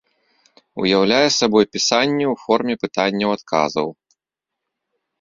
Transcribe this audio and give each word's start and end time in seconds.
Ўяўляе 0.83 1.27
сабой 1.39 1.69
пісанне 1.77 2.25
ў 2.33 2.47
форме 2.47 2.73
пытанняў-адказаў. 2.87 3.87